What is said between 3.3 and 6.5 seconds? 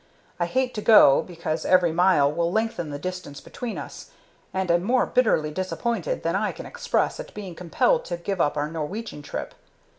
between us, and am more bitterly disappointed than